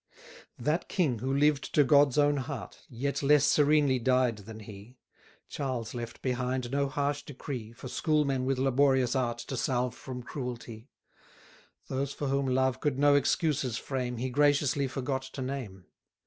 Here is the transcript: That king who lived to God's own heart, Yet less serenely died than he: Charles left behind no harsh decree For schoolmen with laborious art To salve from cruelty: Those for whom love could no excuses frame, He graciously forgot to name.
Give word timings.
That 0.57 0.89
king 0.89 1.19
who 1.19 1.31
lived 1.31 1.75
to 1.75 1.83
God's 1.83 2.17
own 2.17 2.37
heart, 2.37 2.85
Yet 2.89 3.21
less 3.21 3.45
serenely 3.45 3.99
died 3.99 4.37
than 4.37 4.61
he: 4.61 4.97
Charles 5.47 5.93
left 5.93 6.23
behind 6.23 6.71
no 6.71 6.89
harsh 6.89 7.21
decree 7.21 7.71
For 7.71 7.87
schoolmen 7.87 8.43
with 8.43 8.57
laborious 8.57 9.15
art 9.15 9.37
To 9.37 9.55
salve 9.55 9.93
from 9.93 10.23
cruelty: 10.23 10.89
Those 11.87 12.13
for 12.13 12.29
whom 12.29 12.47
love 12.47 12.79
could 12.79 12.97
no 12.97 13.13
excuses 13.13 13.77
frame, 13.77 14.17
He 14.17 14.31
graciously 14.31 14.87
forgot 14.87 15.21
to 15.33 15.41
name. 15.43 15.85